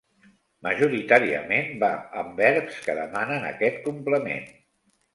[0.67, 1.91] Majoritàriament va
[2.23, 4.55] amb verbs que demanen aquest complement.